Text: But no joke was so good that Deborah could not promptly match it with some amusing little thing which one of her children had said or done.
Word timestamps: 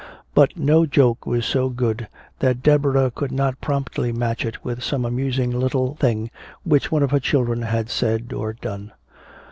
But 0.33 0.57
no 0.57 0.87
joke 0.87 1.27
was 1.27 1.45
so 1.45 1.69
good 1.69 2.07
that 2.39 2.63
Deborah 2.63 3.11
could 3.11 3.31
not 3.31 3.61
promptly 3.61 4.11
match 4.11 4.43
it 4.47 4.65
with 4.65 4.81
some 4.83 5.05
amusing 5.05 5.51
little 5.51 5.93
thing 5.93 6.31
which 6.63 6.91
one 6.91 7.03
of 7.03 7.11
her 7.11 7.19
children 7.19 7.61
had 7.61 7.87
said 7.87 8.33
or 8.33 8.51
done. 8.51 8.93